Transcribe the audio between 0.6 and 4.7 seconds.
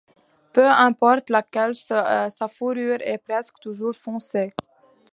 importe laquelle, sa fourrure est presque toujours foncée.